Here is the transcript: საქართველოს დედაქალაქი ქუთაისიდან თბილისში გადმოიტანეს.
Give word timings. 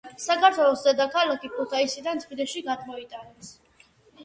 საქართველოს 0.21 0.85
დედაქალაქი 0.87 1.51
ქუთაისიდან 1.59 2.23
თბილისში 2.25 2.65
გადმოიტანეს. 2.73 3.55